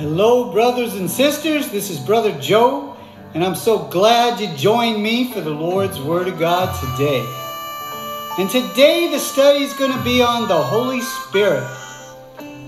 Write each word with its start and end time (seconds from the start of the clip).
Hello, 0.00 0.50
brothers 0.50 0.94
and 0.94 1.10
sisters. 1.10 1.70
This 1.70 1.90
is 1.90 2.00
Brother 2.00 2.32
Joe, 2.40 2.96
and 3.34 3.44
I'm 3.44 3.54
so 3.54 3.80
glad 3.88 4.40
you 4.40 4.48
joined 4.56 5.02
me 5.02 5.30
for 5.30 5.42
the 5.42 5.50
Lord's 5.50 6.00
Word 6.00 6.26
of 6.26 6.38
God 6.38 6.74
today. 6.80 7.22
And 8.38 8.48
today 8.48 9.10
the 9.10 9.18
study 9.18 9.62
is 9.62 9.74
going 9.74 9.92
to 9.92 10.02
be 10.02 10.22
on 10.22 10.48
the 10.48 10.56
Holy 10.56 11.02
Spirit. 11.02 11.68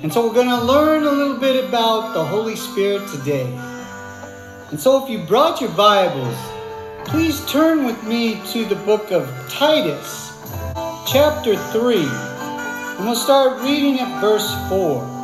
And 0.02 0.12
so 0.12 0.26
we're 0.26 0.34
going 0.34 0.50
to 0.50 0.62
learn 0.62 1.04
a 1.04 1.10
little 1.10 1.38
bit 1.38 1.64
about 1.64 2.12
the 2.12 2.22
Holy 2.22 2.54
Spirit 2.54 3.08
today. 3.08 3.50
And 4.68 4.78
so 4.78 5.02
if 5.02 5.08
you 5.08 5.24
brought 5.24 5.62
your 5.62 5.70
Bibles, 5.70 6.36
please 7.06 7.42
turn 7.46 7.86
with 7.86 8.04
me 8.04 8.42
to 8.52 8.66
the 8.66 8.76
book 8.84 9.10
of 9.10 9.26
Titus, 9.48 10.38
chapter 11.10 11.56
3. 11.56 11.96
And 11.96 13.06
we'll 13.06 13.16
start 13.16 13.62
reading 13.62 14.00
at 14.00 14.20
verse 14.20 14.52
4. 14.68 15.21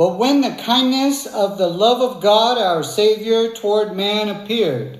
But 0.00 0.16
when 0.16 0.40
the 0.40 0.56
kindness 0.64 1.26
of 1.26 1.58
the 1.58 1.66
love 1.66 2.00
of 2.00 2.22
God 2.22 2.56
our 2.56 2.82
Savior 2.82 3.52
toward 3.52 3.94
man 3.94 4.30
appeared, 4.30 4.98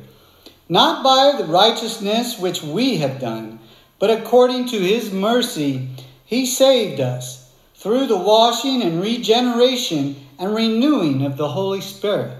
not 0.69 1.02
by 1.02 1.38
the 1.38 1.51
righteousness 1.51 2.38
which 2.38 2.62
we 2.62 2.98
have 2.98 3.19
done, 3.19 3.60
but 3.98 4.10
according 4.10 4.66
to 4.66 4.79
his 4.79 5.10
mercy, 5.10 5.88
he 6.27 6.45
saved 6.45 7.01
us 7.01 7.51
through 7.77 8.09
the 8.09 8.19
washing 8.19 8.83
and 8.83 9.01
regeneration 9.01 10.16
and 10.38 10.55
renewing 10.55 11.24
of 11.24 11.38
the 11.38 11.48
Holy 11.48 11.80
Spirit, 11.80 12.37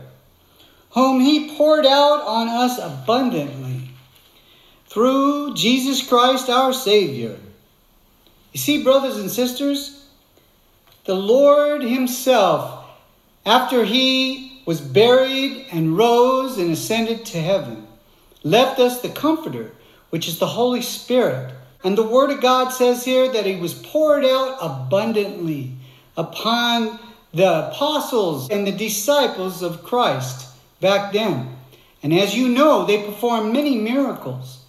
whom 0.91 1.19
he 1.19 1.57
poured 1.57 1.87
out 1.87 2.21
on 2.27 2.47
us 2.47 2.79
abundantly 2.79 3.89
through 4.87 5.55
Jesus 5.55 6.07
Christ 6.07 6.51
our 6.51 6.75
Savior. 6.75 7.39
You 8.53 8.61
see, 8.61 8.83
brothers 8.83 9.17
and 9.17 9.31
sisters, 9.31 10.00
the 11.05 11.15
Lord 11.15 11.83
Himself, 11.83 12.85
after 13.47 13.85
He 13.85 14.63
was 14.67 14.81
buried 14.81 15.67
and 15.73 15.97
rose 15.97 16.59
and 16.59 16.71
ascended 16.71 17.25
to 17.27 17.41
heaven, 17.41 17.87
left 18.43 18.79
us 18.79 19.01
the 19.01 19.09
Comforter, 19.09 19.73
which 20.11 20.29
is 20.29 20.39
the 20.39 20.47
Holy 20.47 20.83
Spirit. 20.83 21.55
And 21.83 21.97
the 21.97 22.07
Word 22.07 22.31
of 22.31 22.41
God 22.41 22.71
says 22.71 23.05
here 23.05 23.33
that 23.33 23.47
He 23.47 23.57
was 23.57 23.75
poured 23.75 24.25
out 24.25 24.59
abundantly 24.61 25.73
upon 26.17 26.99
the 27.33 27.69
apostles 27.69 28.51
and 28.51 28.67
the 28.67 28.73
disciples 28.73 29.63
of 29.63 29.83
Christ 29.83 30.49
back 30.81 31.13
then. 31.13 31.57
And 32.03 32.13
as 32.13 32.35
you 32.35 32.49
know, 32.49 32.85
they 32.85 33.05
performed 33.05 33.53
many 33.53 33.77
miracles 33.77 34.60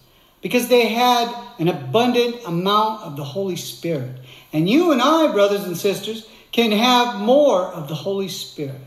because 0.42 0.68
they 0.68 0.88
had 0.88 1.34
an 1.58 1.68
abundant 1.68 2.36
amount 2.44 3.02
of 3.02 3.16
the 3.16 3.24
Holy 3.24 3.56
Spirit. 3.56 4.18
And 4.52 4.68
you 4.68 4.92
and 4.92 5.00
I, 5.00 5.32
brothers 5.32 5.64
and 5.64 5.76
sisters, 5.76 6.26
can 6.50 6.72
have 6.72 7.20
more 7.20 7.68
of 7.68 7.88
the 7.88 7.94
Holy 7.94 8.28
Spirit. 8.28 8.80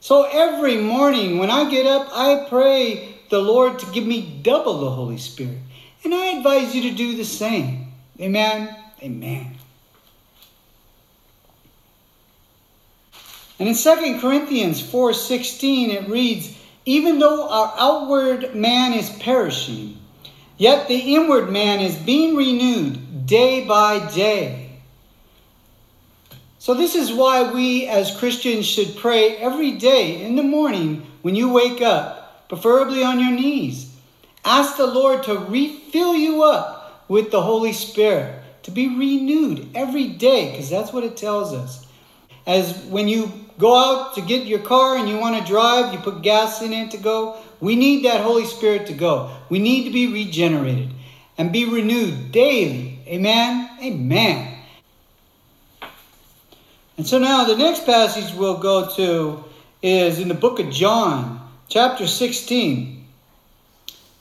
So 0.00 0.24
every 0.32 0.78
morning 0.78 1.38
when 1.38 1.50
I 1.50 1.70
get 1.70 1.86
up, 1.86 2.08
I 2.12 2.46
pray 2.48 3.14
the 3.30 3.38
Lord 3.38 3.78
to 3.80 3.86
give 3.92 4.06
me 4.06 4.40
double 4.42 4.80
the 4.80 4.90
Holy 4.90 5.18
Spirit. 5.18 5.58
And 6.02 6.14
I 6.14 6.38
advise 6.38 6.74
you 6.74 6.90
to 6.90 6.96
do 6.96 7.16
the 7.16 7.24
same. 7.24 7.92
Amen. 8.20 8.74
Amen. 9.02 9.56
And 13.58 13.68
in 13.68 13.74
2 13.74 14.20
Corinthians 14.20 14.80
4:16 14.80 15.90
it 15.90 16.08
reads, 16.08 16.50
"Even 16.84 17.18
though 17.18 17.48
our 17.48 17.74
outward 17.78 18.54
man 18.54 18.92
is 18.92 19.10
perishing, 19.10 19.95
yet 20.56 20.88
the 20.88 21.14
inward 21.14 21.50
man 21.50 21.80
is 21.80 21.96
being 21.96 22.36
renewed 22.36 23.26
day 23.26 23.64
by 23.64 23.98
day." 24.14 24.66
So, 26.58 26.74
this 26.74 26.96
is 26.96 27.12
why 27.12 27.52
we 27.52 27.86
as 27.86 28.16
Christians 28.16 28.66
should 28.66 28.96
pray 28.96 29.36
every 29.36 29.72
day 29.72 30.20
in 30.22 30.34
the 30.34 30.42
morning 30.42 31.06
when 31.22 31.36
you 31.36 31.52
wake 31.52 31.80
up, 31.80 32.48
preferably 32.48 33.04
on 33.04 33.20
your 33.20 33.30
knees. 33.30 33.86
Ask 34.44 34.76
the 34.76 34.86
Lord 34.86 35.22
to 35.24 35.38
refill 35.38 36.16
you 36.16 36.42
up 36.42 37.04
with 37.08 37.30
the 37.30 37.42
Holy 37.42 37.72
Spirit, 37.72 38.42
to 38.64 38.70
be 38.72 38.88
renewed 38.88 39.68
every 39.76 40.08
day, 40.08 40.50
because 40.50 40.68
that's 40.68 40.92
what 40.92 41.04
it 41.04 41.16
tells 41.16 41.52
us. 41.52 41.86
As 42.46 42.76
when 42.90 43.06
you 43.06 43.32
go 43.58 43.76
out 43.76 44.14
to 44.14 44.20
get 44.20 44.46
your 44.46 44.58
car 44.60 44.96
and 44.96 45.08
you 45.08 45.18
want 45.18 45.36
to 45.38 45.44
drive, 45.44 45.92
you 45.92 45.98
put 46.00 46.22
gas 46.22 46.62
in 46.62 46.72
it 46.72 46.90
to 46.92 46.96
go. 46.96 47.36
We 47.60 47.76
need 47.76 48.04
that 48.04 48.20
Holy 48.20 48.44
Spirit 48.44 48.86
to 48.86 48.92
go. 48.92 49.30
We 49.48 49.58
need 49.58 49.84
to 49.84 49.90
be 49.90 50.12
regenerated 50.12 50.90
and 51.38 51.52
be 51.52 51.64
renewed 51.64 52.32
daily. 52.32 53.00
Amen? 53.06 53.70
Amen. 53.82 54.58
And 56.98 57.06
so 57.06 57.18
now 57.18 57.44
the 57.44 57.56
next 57.56 57.84
passage 57.84 58.34
we'll 58.34 58.58
go 58.58 58.94
to 58.96 59.44
is 59.82 60.18
in 60.18 60.28
the 60.28 60.34
book 60.34 60.58
of 60.58 60.70
John, 60.70 61.46
chapter 61.68 62.06
16. 62.06 63.04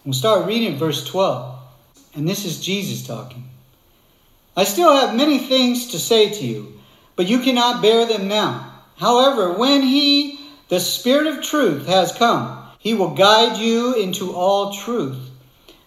We'll 0.03 0.13
start 0.13 0.45
reading 0.45 0.77
verse 0.77 1.05
12. 1.05 1.59
And 2.15 2.27
this 2.27 2.45
is 2.45 2.63
Jesus 2.63 3.05
talking. 3.05 3.49
I 4.57 4.63
still 4.63 4.93
have 4.93 5.15
many 5.15 5.39
things 5.39 5.87
to 5.87 5.99
say 5.99 6.29
to 6.29 6.45
you, 6.45 6.79
but 7.15 7.27
you 7.27 7.39
cannot 7.39 7.81
bear 7.81 8.05
them 8.05 8.27
now. 8.27 8.73
However, 8.97 9.53
when 9.53 9.81
He, 9.81 10.39
the 10.69 10.79
Spirit 10.79 11.27
of 11.27 11.43
truth, 11.43 11.87
has 11.87 12.11
come, 12.11 12.64
He 12.85 12.93
will 12.93 13.15
guide 13.15 13.57
you 13.57 13.95
into 13.95 14.33
all 14.33 14.71
truth. 14.71 15.31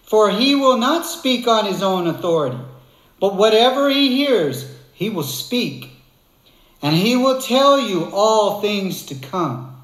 For 0.03 0.29
He 0.29 0.53
will 0.53 0.77
not 0.77 1.05
speak 1.07 1.47
on 1.47 1.65
His 1.65 1.81
own 1.81 2.05
authority, 2.05 2.59
but 3.19 3.35
whatever 3.35 3.89
He 3.89 4.17
hears, 4.17 4.69
He 4.93 5.09
will 5.09 5.23
speak 5.23 5.89
and 6.81 6.95
he 6.95 7.15
will 7.15 7.41
tell 7.41 7.79
you 7.79 8.05
all 8.13 8.61
things 8.61 9.05
to 9.07 9.15
come. 9.15 9.75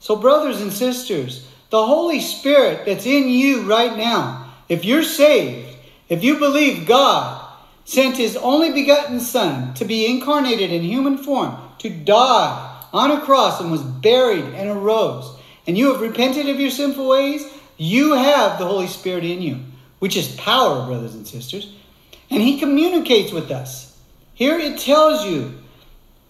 So, 0.00 0.16
brothers 0.16 0.60
and 0.60 0.72
sisters, 0.72 1.46
the 1.70 1.86
Holy 1.86 2.20
Spirit 2.20 2.84
that's 2.84 3.06
in 3.06 3.28
you 3.28 3.62
right 3.62 3.96
now, 3.96 4.52
if 4.68 4.84
you're 4.84 5.04
saved, 5.04 5.76
if 6.08 6.24
you 6.24 6.38
believe 6.38 6.86
God 6.86 7.40
sent 7.84 8.16
his 8.16 8.36
only 8.36 8.72
begotten 8.72 9.20
Son 9.20 9.74
to 9.74 9.84
be 9.84 10.06
incarnated 10.06 10.72
in 10.72 10.82
human 10.82 11.18
form, 11.18 11.56
to 11.78 11.88
die 11.88 12.80
on 12.92 13.10
a 13.10 13.20
cross 13.20 13.60
and 13.60 13.70
was 13.70 13.82
buried 13.82 14.44
and 14.44 14.70
arose, 14.70 15.36
and 15.66 15.78
you 15.78 15.92
have 15.92 16.00
repented 16.00 16.48
of 16.48 16.58
your 16.58 16.70
sinful 16.70 17.08
ways, 17.08 17.46
you 17.76 18.14
have 18.14 18.58
the 18.58 18.66
Holy 18.66 18.86
Spirit 18.86 19.24
in 19.24 19.42
you, 19.42 19.58
which 19.98 20.16
is 20.16 20.34
power, 20.36 20.86
brothers 20.86 21.14
and 21.14 21.26
sisters. 21.26 21.74
And 22.30 22.42
he 22.42 22.58
communicates 22.58 23.32
with 23.32 23.50
us. 23.50 23.98
Here 24.34 24.58
it 24.58 24.78
tells 24.80 25.24
you 25.24 25.54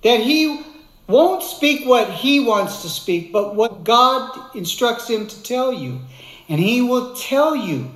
that 0.03 0.21
he 0.21 0.65
won't 1.07 1.43
speak 1.43 1.87
what 1.87 2.11
he 2.11 2.41
wants 2.41 2.83
to 2.83 2.89
speak, 2.89 3.33
but 3.33 3.55
what 3.55 3.85
God 3.85 4.55
instructs 4.55 5.09
him 5.09 5.27
to 5.27 5.43
tell 5.43 5.73
you. 5.73 6.01
And 6.49 6.61
he 6.61 6.83
will 6.83 7.15
tell 7.15 7.55
you. 7.55 7.91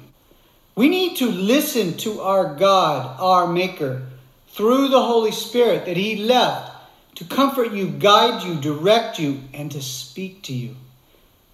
We 0.74 0.88
need 0.88 1.16
to 1.16 1.26
listen 1.26 1.96
to 1.98 2.20
our 2.20 2.54
God, 2.54 3.18
our 3.18 3.46
Maker, 3.46 4.02
through 4.48 4.88
the 4.88 5.02
Holy 5.02 5.32
Spirit 5.32 5.86
that 5.86 5.96
he 5.96 6.16
left 6.16 6.72
to 7.16 7.24
comfort 7.24 7.72
you, 7.72 7.88
guide 7.88 8.42
you, 8.42 8.60
direct 8.60 9.18
you, 9.18 9.40
and 9.54 9.72
to 9.72 9.82
speak 9.82 10.42
to 10.44 10.52
you. 10.52 10.76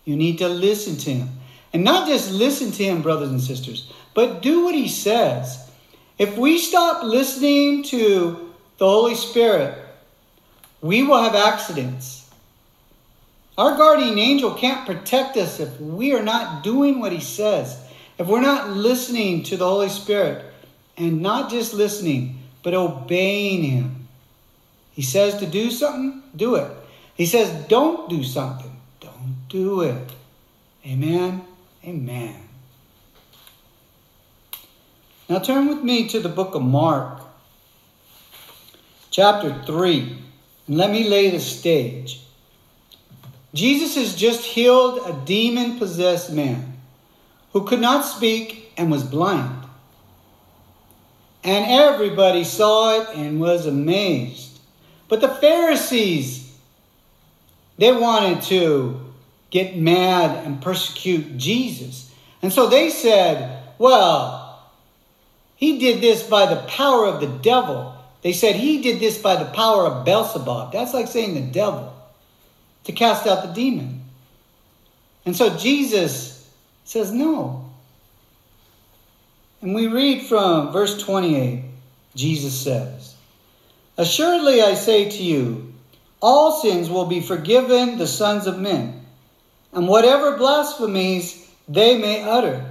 You 0.04 0.16
need 0.16 0.38
to 0.38 0.48
listen 0.48 0.96
to 0.98 1.12
him. 1.12 1.28
And 1.72 1.84
not 1.84 2.06
just 2.06 2.32
listen 2.32 2.70
to 2.72 2.84
him, 2.84 3.02
brothers 3.02 3.30
and 3.30 3.40
sisters, 3.40 3.90
but 4.14 4.42
do 4.42 4.64
what 4.64 4.74
he 4.74 4.88
says. 4.88 5.70
If 6.18 6.36
we 6.36 6.58
stop 6.58 7.02
listening 7.02 7.82
to 7.84 8.52
the 8.78 8.86
Holy 8.86 9.14
Spirit, 9.14 9.78
we 10.80 11.02
will 11.02 11.22
have 11.22 11.34
accidents. 11.34 12.30
Our 13.56 13.76
guardian 13.76 14.18
angel 14.18 14.54
can't 14.54 14.86
protect 14.86 15.36
us 15.36 15.60
if 15.60 15.80
we 15.80 16.14
are 16.14 16.22
not 16.22 16.64
doing 16.64 17.00
what 17.00 17.12
he 17.12 17.20
says, 17.20 17.78
if 18.18 18.26
we're 18.26 18.40
not 18.40 18.70
listening 18.70 19.42
to 19.44 19.56
the 19.56 19.66
Holy 19.66 19.88
Spirit, 19.88 20.44
and 20.96 21.22
not 21.22 21.50
just 21.50 21.74
listening, 21.74 22.38
but 22.62 22.74
obeying 22.74 23.62
him. 23.62 24.08
He 24.92 25.02
says 25.02 25.36
to 25.38 25.46
do 25.46 25.70
something, 25.70 26.22
do 26.36 26.56
it. 26.56 26.70
He 27.14 27.26
says 27.26 27.66
don't 27.68 28.08
do 28.08 28.22
something, 28.24 28.71
do 29.52 29.82
it. 29.82 30.10
Amen. 30.86 31.44
Amen. 31.84 32.34
Now 35.28 35.40
turn 35.40 35.68
with 35.68 35.82
me 35.82 36.08
to 36.08 36.20
the 36.20 36.30
book 36.30 36.54
of 36.54 36.62
Mark 36.62 37.20
chapter 39.10 39.62
3. 39.66 40.18
And 40.66 40.76
let 40.78 40.90
me 40.90 41.06
lay 41.06 41.28
the 41.28 41.38
stage. 41.38 42.22
Jesus 43.52 43.94
has 43.96 44.16
just 44.16 44.42
healed 44.42 45.06
a 45.06 45.12
demon 45.26 45.78
possessed 45.78 46.32
man 46.32 46.80
who 47.52 47.66
could 47.66 47.80
not 47.80 48.06
speak 48.06 48.72
and 48.78 48.90
was 48.90 49.02
blind. 49.02 49.64
And 51.44 51.66
everybody 51.70 52.44
saw 52.44 53.02
it 53.02 53.08
and 53.14 53.38
was 53.38 53.66
amazed. 53.66 54.60
But 55.08 55.20
the 55.20 55.28
Pharisees, 55.28 56.56
they 57.76 57.92
wanted 57.92 58.40
to 58.44 59.11
get 59.52 59.76
mad 59.76 60.44
and 60.44 60.60
persecute 60.60 61.36
Jesus. 61.36 62.12
And 62.42 62.52
so 62.52 62.68
they 62.68 62.90
said, 62.90 63.62
well, 63.78 64.68
he 65.54 65.78
did 65.78 66.00
this 66.00 66.24
by 66.24 66.52
the 66.52 66.60
power 66.62 67.06
of 67.06 67.20
the 67.20 67.28
devil. 67.28 67.94
They 68.22 68.32
said 68.32 68.56
he 68.56 68.82
did 68.82 68.98
this 68.98 69.18
by 69.18 69.36
the 69.36 69.50
power 69.50 69.86
of 69.86 70.04
Beelzebub. 70.04 70.72
That's 70.72 70.94
like 70.94 71.06
saying 71.06 71.34
the 71.34 71.52
devil. 71.52 71.94
to 72.84 72.92
cast 72.92 73.28
out 73.28 73.46
the 73.46 73.52
demon. 73.52 74.02
And 75.24 75.36
so 75.36 75.56
Jesus 75.56 76.50
says, 76.84 77.12
No. 77.12 77.70
And 79.60 79.74
we 79.74 79.86
read 79.86 80.26
from 80.26 80.72
verse 80.72 81.00
28, 81.00 81.62
Jesus 82.16 82.58
says, 82.58 83.14
Assuredly 83.96 84.62
I 84.62 84.74
say 84.74 85.08
to 85.08 85.22
you, 85.22 85.74
all 86.20 86.60
sins 86.60 86.88
will 86.88 87.06
be 87.06 87.20
forgiven 87.20 87.98
the 87.98 88.06
sons 88.06 88.46
of 88.48 88.58
men, 88.58 89.01
and 89.72 89.88
whatever 89.88 90.36
blasphemies 90.36 91.50
they 91.68 91.98
may 91.98 92.22
utter. 92.22 92.64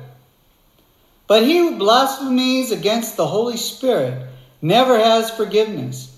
But 1.27 1.43
he 1.43 1.57
who 1.57 1.77
blasphemies 1.77 2.71
against 2.71 3.17
the 3.17 3.27
Holy 3.27 3.57
Spirit 3.57 4.27
never 4.61 4.97
has 4.99 5.31
forgiveness, 5.31 6.15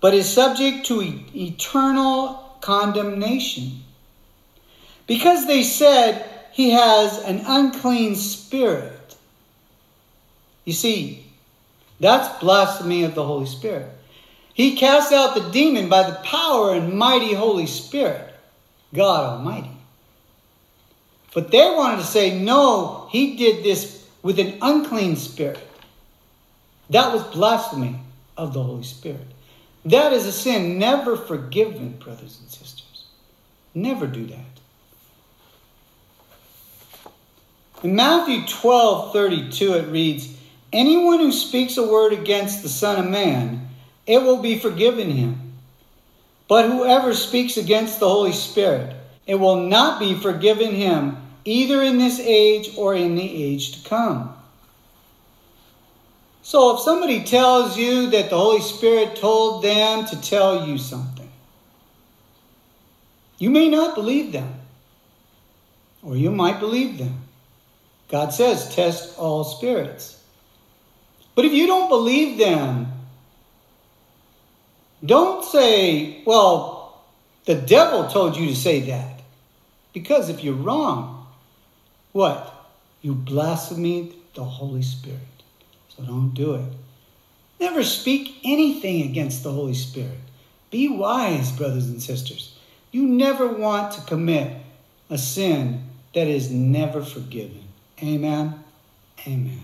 but 0.00 0.14
is 0.14 0.28
subject 0.28 0.86
to 0.86 1.00
eternal 1.34 2.56
condemnation. 2.60 3.82
Because 5.06 5.46
they 5.46 5.62
said 5.62 6.28
he 6.52 6.70
has 6.70 7.18
an 7.18 7.42
unclean 7.46 8.14
spirit. 8.14 9.16
You 10.64 10.72
see, 10.72 11.24
that's 11.98 12.38
blasphemy 12.38 13.04
of 13.04 13.14
the 13.14 13.24
Holy 13.24 13.46
Spirit. 13.46 13.90
He 14.52 14.76
cast 14.76 15.12
out 15.12 15.34
the 15.34 15.50
demon 15.50 15.88
by 15.88 16.02
the 16.02 16.16
power 16.16 16.74
and 16.74 16.92
mighty 16.92 17.32
Holy 17.32 17.66
Spirit, 17.66 18.34
God 18.92 19.38
Almighty. 19.38 19.79
But 21.32 21.50
they 21.50 21.64
wanted 21.76 21.98
to 21.98 22.06
say, 22.06 22.38
no, 22.38 23.08
he 23.10 23.36
did 23.36 23.64
this 23.64 24.08
with 24.22 24.38
an 24.38 24.58
unclean 24.60 25.16
spirit. 25.16 25.60
That 26.90 27.12
was 27.12 27.22
blasphemy 27.24 28.00
of 28.36 28.52
the 28.52 28.62
Holy 28.62 28.82
Spirit. 28.82 29.26
That 29.84 30.12
is 30.12 30.26
a 30.26 30.32
sin 30.32 30.78
never 30.78 31.16
forgiven, 31.16 31.92
brothers 31.92 32.38
and 32.40 32.50
sisters. 32.50 33.06
Never 33.74 34.06
do 34.06 34.26
that. 34.26 34.60
In 37.82 37.94
Matthew 37.94 38.46
12 38.46 39.12
32, 39.12 39.72
it 39.74 39.88
reads, 39.88 40.36
Anyone 40.72 41.18
who 41.20 41.32
speaks 41.32 41.76
a 41.76 41.86
word 41.86 42.12
against 42.12 42.62
the 42.62 42.68
Son 42.68 43.02
of 43.02 43.10
Man, 43.10 43.68
it 44.06 44.22
will 44.22 44.42
be 44.42 44.58
forgiven 44.58 45.10
him. 45.10 45.52
But 46.46 46.68
whoever 46.68 47.14
speaks 47.14 47.56
against 47.56 48.00
the 48.00 48.08
Holy 48.08 48.32
Spirit, 48.32 48.94
it 49.30 49.38
will 49.38 49.68
not 49.68 50.00
be 50.00 50.12
forgiven 50.14 50.74
him, 50.74 51.16
either 51.44 51.80
in 51.84 51.98
this 51.98 52.18
age 52.18 52.68
or 52.76 52.96
in 52.96 53.14
the 53.14 53.44
age 53.44 53.80
to 53.80 53.88
come. 53.88 54.34
So 56.42 56.74
if 56.74 56.80
somebody 56.80 57.22
tells 57.22 57.78
you 57.78 58.10
that 58.10 58.28
the 58.28 58.36
Holy 58.36 58.60
Spirit 58.60 59.14
told 59.14 59.62
them 59.62 60.04
to 60.06 60.20
tell 60.20 60.66
you 60.66 60.78
something, 60.78 61.30
you 63.38 63.50
may 63.50 63.68
not 63.68 63.94
believe 63.94 64.32
them, 64.32 64.52
or 66.02 66.16
you 66.16 66.32
might 66.32 66.58
believe 66.58 66.98
them. 66.98 67.20
God 68.08 68.32
says, 68.32 68.74
test 68.74 69.16
all 69.16 69.44
spirits. 69.44 70.20
But 71.36 71.44
if 71.44 71.52
you 71.52 71.68
don't 71.68 71.88
believe 71.88 72.36
them, 72.36 72.88
don't 75.06 75.44
say, 75.44 76.24
well, 76.26 77.00
the 77.44 77.54
devil 77.54 78.08
told 78.08 78.36
you 78.36 78.48
to 78.48 78.56
say 78.56 78.80
that. 78.90 79.19
Because 79.92 80.28
if 80.28 80.44
you're 80.44 80.54
wrong, 80.54 81.26
what? 82.12 82.54
You 83.02 83.14
blasphemed 83.14 84.14
the 84.34 84.44
Holy 84.44 84.82
Spirit. 84.82 85.18
So 85.88 86.02
don't 86.04 86.34
do 86.34 86.54
it. 86.54 86.72
Never 87.60 87.82
speak 87.82 88.40
anything 88.44 89.02
against 89.02 89.42
the 89.42 89.52
Holy 89.52 89.74
Spirit. 89.74 90.18
Be 90.70 90.88
wise, 90.88 91.52
brothers 91.52 91.88
and 91.88 92.02
sisters. 92.02 92.56
You 92.92 93.06
never 93.06 93.48
want 93.48 93.92
to 93.92 94.00
commit 94.02 94.56
a 95.10 95.18
sin 95.18 95.84
that 96.14 96.26
is 96.26 96.50
never 96.50 97.02
forgiven. 97.02 97.64
Amen. 98.02 98.64
Amen. 99.26 99.60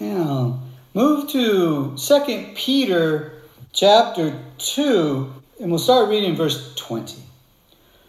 Now, 0.00 0.60
move 0.94 1.30
to 1.30 1.96
2 1.96 2.46
Peter 2.54 3.42
chapter 3.72 4.38
2, 4.58 5.32
and 5.62 5.70
we'll 5.70 5.78
start 5.78 6.08
reading 6.08 6.34
verse 6.34 6.74
20. 6.74 7.22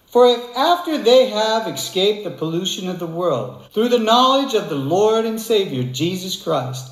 For 0.08 0.26
if 0.26 0.58
after 0.58 0.98
they 0.98 1.28
have 1.28 1.68
escaped 1.68 2.24
the 2.24 2.32
pollution 2.32 2.90
of 2.90 2.98
the 2.98 3.08
world 3.08 3.68
through 3.72 3.90
the 3.90 4.00
knowledge 4.00 4.56
of 4.56 4.70
the 4.70 4.76
Lord 4.76 5.26
and 5.26 5.40
Savior 5.40 5.84
Jesus 5.84 6.42
Christ, 6.42 6.92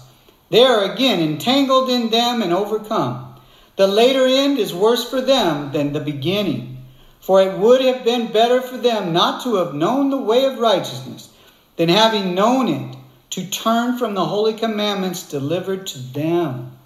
they 0.51 0.63
are 0.63 0.93
again 0.93 1.19
entangled 1.19 1.89
in 1.89 2.11
them 2.11 2.43
and 2.43 2.53
overcome, 2.53 3.35
the 3.75 3.87
later 3.87 4.27
end 4.27 4.59
is 4.59 4.73
worse 4.73 5.09
for 5.09 5.19
them 5.19 5.71
than 5.71 5.93
the 5.93 5.99
beginning. 5.99 6.85
For 7.21 7.41
it 7.41 7.57
would 7.57 7.81
have 7.81 8.03
been 8.03 8.31
better 8.31 8.61
for 8.61 8.77
them 8.77 9.13
not 9.13 9.43
to 9.43 9.55
have 9.55 9.73
known 9.73 10.11
the 10.11 10.17
way 10.17 10.45
of 10.45 10.59
righteousness 10.59 11.29
than 11.77 11.89
having 11.89 12.35
known 12.35 12.67
it, 12.67 12.97
to 13.31 13.49
turn 13.49 13.97
from 13.97 14.13
the 14.13 14.25
holy 14.25 14.53
commandments 14.53 15.27
delivered 15.27 15.87
to 15.87 15.99
them. 15.99 16.77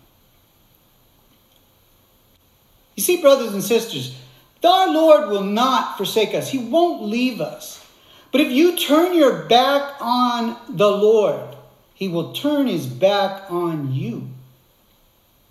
You 2.95 3.03
see, 3.03 3.21
brothers 3.21 3.53
and 3.53 3.63
sisters, 3.63 4.17
our 4.63 4.91
Lord 4.91 5.29
will 5.29 5.43
not 5.43 5.97
forsake 5.97 6.33
us, 6.33 6.49
He 6.49 6.57
won't 6.57 7.03
leave 7.03 7.39
us. 7.39 7.85
But 8.31 8.41
if 8.41 8.51
you 8.51 8.75
turn 8.75 9.15
your 9.15 9.43
back 9.43 9.95
on 10.01 10.57
the 10.69 10.89
Lord, 10.89 11.55
He 11.93 12.07
will 12.07 12.33
turn 12.33 12.67
His 12.67 12.87
back 12.87 13.51
on 13.51 13.93
you. 13.93 14.19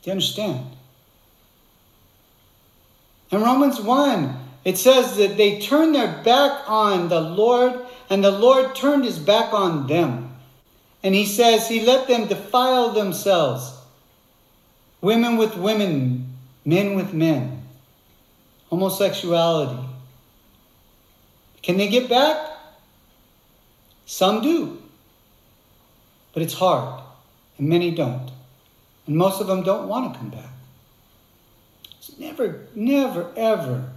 Do 0.03 0.11
you 0.11 0.13
understand? 0.13 0.67
In 3.31 3.41
Romans 3.43 3.81
1, 3.81 4.37
it 4.65 4.79
says 4.79 5.17
that 5.17 5.37
they 5.37 5.59
turned 5.61 5.95
their 5.95 6.23
back 6.23 6.69
on 6.69 7.09
the 7.09 7.21
Lord, 7.21 7.75
and 8.09 8.23
the 8.23 8.31
Lord 8.31 8.75
turned 8.75 9.05
his 9.05 9.19
back 9.19 9.53
on 9.53 9.87
them. 9.87 10.37
And 11.03 11.15
he 11.15 11.27
says 11.27 11.69
he 11.69 11.85
let 11.85 12.07
them 12.07 12.29
defile 12.29 12.91
themselves 12.91 13.73
women 15.01 15.37
with 15.37 15.57
women, 15.57 16.34
men 16.65 16.95
with 16.95 17.13
men 17.13 17.65
homosexuality. 18.75 19.83
Can 21.63 21.77
they 21.77 21.89
get 21.89 22.09
back? 22.09 22.37
Some 24.07 24.43
do. 24.43 24.83
But 26.33 26.43
it's 26.43 26.55
hard, 26.55 27.03
and 27.57 27.69
many 27.69 27.95
don't. 27.95 28.31
And 29.07 29.17
most 29.17 29.41
of 29.41 29.47
them 29.47 29.63
don't 29.63 29.89
want 29.89 30.13
to 30.13 30.19
come 30.19 30.31
back. 30.31 30.51
So 32.01 32.15
never, 32.19 32.67
never, 32.75 33.31
ever 33.37 33.93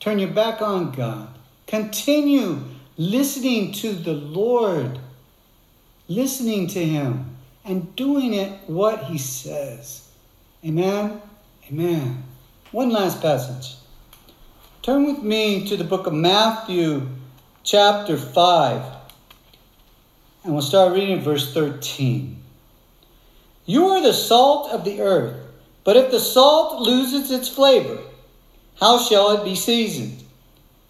turn 0.00 0.18
your 0.18 0.30
back 0.30 0.62
on 0.62 0.92
God. 0.92 1.28
Continue 1.66 2.60
listening 2.96 3.72
to 3.72 3.92
the 3.92 4.14
Lord, 4.14 4.98
listening 6.08 6.66
to 6.68 6.84
Him, 6.84 7.36
and 7.64 7.94
doing 7.94 8.32
it 8.32 8.58
what 8.66 9.04
He 9.04 9.18
says. 9.18 10.08
Amen? 10.64 11.20
Amen. 11.70 12.24
One 12.72 12.88
last 12.88 13.20
passage. 13.20 13.76
Turn 14.80 15.04
with 15.04 15.22
me 15.22 15.68
to 15.68 15.76
the 15.76 15.84
book 15.84 16.06
of 16.06 16.14
Matthew, 16.14 17.06
chapter 17.62 18.16
5, 18.16 18.82
and 20.44 20.52
we'll 20.54 20.62
start 20.62 20.94
reading 20.94 21.20
verse 21.20 21.52
13. 21.52 22.42
You 23.66 23.88
are 23.88 24.00
the 24.00 24.14
salt 24.14 24.70
of 24.70 24.86
the 24.86 25.02
earth, 25.02 25.36
but 25.84 25.98
if 25.98 26.10
the 26.10 26.20
salt 26.20 26.80
loses 26.80 27.30
its 27.30 27.50
flavor, 27.50 27.98
how 28.80 28.98
shall 28.98 29.32
it 29.32 29.44
be 29.44 29.54
seasoned? 29.54 30.24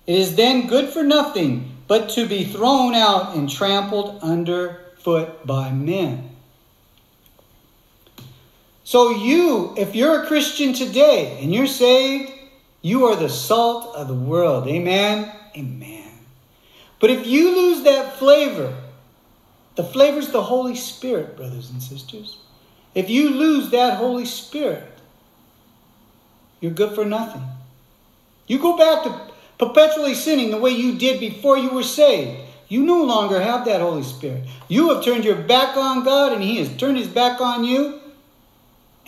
It 0.06 0.14
is 0.14 0.36
then 0.36 0.68
good 0.68 0.90
for 0.90 1.02
nothing 1.02 1.76
but 1.88 2.10
to 2.10 2.28
be 2.28 2.44
thrown 2.44 2.94
out 2.94 3.34
and 3.34 3.50
trampled 3.50 4.22
underfoot 4.22 5.44
by 5.44 5.72
men. 5.72 6.36
So, 8.88 9.10
you, 9.10 9.74
if 9.76 9.94
you're 9.94 10.22
a 10.22 10.26
Christian 10.26 10.72
today 10.72 11.38
and 11.42 11.52
you're 11.52 11.66
saved, 11.66 12.32
you 12.80 13.04
are 13.04 13.16
the 13.16 13.28
salt 13.28 13.94
of 13.94 14.08
the 14.08 14.14
world. 14.14 14.66
Amen? 14.66 15.30
Amen. 15.54 16.10
But 16.98 17.10
if 17.10 17.26
you 17.26 17.54
lose 17.54 17.84
that 17.84 18.16
flavor, 18.16 18.74
the 19.74 19.84
flavor 19.84 20.20
is 20.20 20.30
the 20.30 20.42
Holy 20.42 20.74
Spirit, 20.74 21.36
brothers 21.36 21.68
and 21.68 21.82
sisters. 21.82 22.38
If 22.94 23.10
you 23.10 23.28
lose 23.28 23.68
that 23.72 23.98
Holy 23.98 24.24
Spirit, 24.24 24.90
you're 26.60 26.72
good 26.72 26.94
for 26.94 27.04
nothing. 27.04 27.42
You 28.46 28.58
go 28.58 28.74
back 28.74 29.04
to 29.04 29.20
perpetually 29.58 30.14
sinning 30.14 30.50
the 30.50 30.56
way 30.56 30.70
you 30.70 30.96
did 30.96 31.20
before 31.20 31.58
you 31.58 31.68
were 31.74 31.82
saved. 31.82 32.40
You 32.68 32.84
no 32.84 33.04
longer 33.04 33.38
have 33.38 33.66
that 33.66 33.82
Holy 33.82 34.02
Spirit. 34.02 34.44
You 34.66 34.94
have 34.94 35.04
turned 35.04 35.26
your 35.26 35.36
back 35.36 35.76
on 35.76 36.04
God 36.04 36.32
and 36.32 36.42
He 36.42 36.56
has 36.56 36.74
turned 36.78 36.96
His 36.96 37.08
back 37.08 37.42
on 37.42 37.64
you 37.64 38.00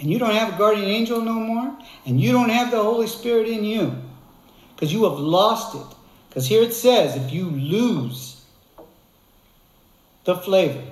and 0.00 0.10
you 0.10 0.18
don't 0.18 0.34
have 0.34 0.54
a 0.54 0.58
guardian 0.58 0.88
angel 0.88 1.20
no 1.20 1.34
more, 1.34 1.76
and 2.06 2.20
you 2.20 2.32
don't 2.32 2.48
have 2.48 2.70
the 2.70 2.82
Holy 2.82 3.06
Spirit 3.06 3.48
in 3.48 3.64
you, 3.64 3.94
because 4.74 4.92
you 4.92 5.04
have 5.04 5.18
lost 5.18 5.76
it. 5.76 5.96
Because 6.28 6.46
here 6.46 6.62
it 6.62 6.72
says, 6.72 7.16
if 7.16 7.32
you 7.32 7.50
lose 7.50 8.44
the 10.24 10.36
flavor, 10.36 10.82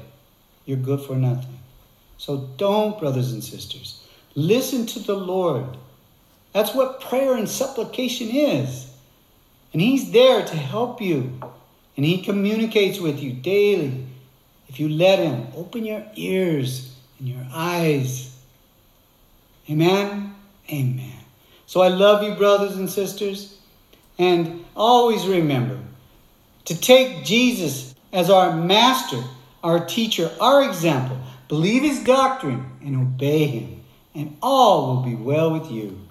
you're 0.67 0.77
good 0.77 1.01
for 1.01 1.17
nothing. 1.17 1.59
So 2.19 2.49
don't, 2.57 2.99
brothers 2.99 3.33
and 3.33 3.43
sisters, 3.43 4.05
listen 4.35 4.85
to 4.87 4.99
the 4.99 5.15
Lord. 5.15 5.77
That's 6.53 6.75
what 6.75 7.01
prayer 7.01 7.35
and 7.35 7.49
supplication 7.49 8.29
is. 8.29 8.91
And 9.73 9.81
He's 9.81 10.11
there 10.11 10.45
to 10.45 10.57
help 10.57 11.01
you. 11.01 11.41
And 11.97 12.05
He 12.05 12.23
communicates 12.23 12.99
with 12.99 13.21
you 13.23 13.33
daily. 13.33 14.07
If 14.69 14.81
you 14.81 14.89
let 14.89 15.21
Him, 15.21 15.47
open 15.55 15.85
your 15.85 16.05
ears 16.17 16.95
and 17.19 17.29
your 17.29 17.47
eyes. 17.53 18.38
Amen? 19.71 20.35
Amen. 20.71 21.13
So 21.67 21.83
I 21.83 21.89
love 21.89 22.23
you, 22.23 22.35
brothers 22.35 22.77
and 22.77 22.89
sisters. 22.89 23.59
And 24.19 24.65
always 24.75 25.27
remember 25.27 25.79
to 26.65 26.79
take 26.79 27.25
Jesus 27.25 27.95
as 28.13 28.31
our 28.31 28.57
master, 28.57 29.23
our 29.63 29.85
teacher, 29.85 30.31
our 30.41 30.65
example. 30.65 31.19
Believe 31.49 31.83
his 31.83 32.03
doctrine 32.05 32.65
and 32.83 32.97
obey 32.97 33.47
him, 33.47 33.85
and 34.15 34.37
all 34.43 34.97
will 34.97 35.03
be 35.03 35.15
well 35.15 35.51
with 35.51 35.71
you. 35.71 36.08